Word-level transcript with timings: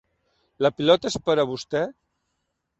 La 0.67 0.71
pilota 0.77 1.13
és 1.15 1.19
per 1.29 1.37
a 1.45 1.47
vostè? 1.53 1.85